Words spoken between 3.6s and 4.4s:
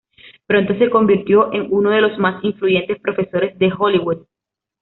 Hollywood.